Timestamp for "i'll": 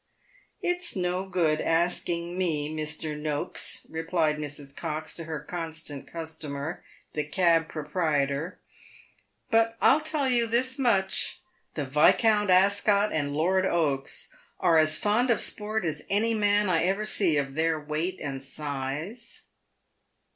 9.79-9.99